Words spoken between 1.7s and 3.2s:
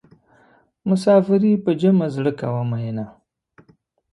جمع زړه کوه مینه.